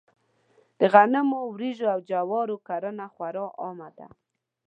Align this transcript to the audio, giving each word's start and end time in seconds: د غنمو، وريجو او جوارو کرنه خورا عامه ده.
د 0.79 0.81
غنمو، 0.93 1.41
وريجو 1.51 1.85
او 1.93 1.99
جوارو 2.09 2.57
کرنه 2.67 3.05
خورا 3.13 3.45
عامه 3.61 3.89
ده. 3.97 4.07